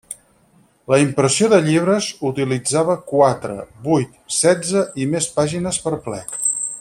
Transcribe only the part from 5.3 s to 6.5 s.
pàgines per plec.